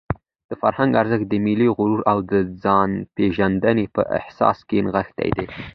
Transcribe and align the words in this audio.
د 0.49 0.51
فرهنګ 0.61 0.91
ارزښت 1.01 1.27
د 1.29 1.33
ملي 1.45 1.67
غرور 1.77 2.01
او 2.11 2.17
د 2.31 2.33
ځانپېژندنې 2.63 3.85
په 3.95 4.01
احساس 4.17 4.57
کې 4.67 4.77
نغښتی 4.85 5.29
دی. 5.37 5.45